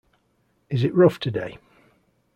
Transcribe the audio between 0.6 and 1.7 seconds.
Is it rough today?